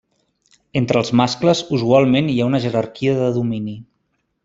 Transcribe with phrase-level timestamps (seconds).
[0.79, 3.79] Entre els mascles usualment hi ha una jerarquia de domini.